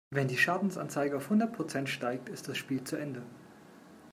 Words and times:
Wenn 0.09 0.27
die 0.27 0.37
Schadensanzeige 0.39 1.15
auf 1.17 1.29
hundert 1.29 1.53
Prozent 1.53 1.87
steigt, 1.87 2.27
ist 2.27 2.47
das 2.49 2.57
Spiel 2.57 2.83
zu 2.83 2.95
Ende. 2.95 3.21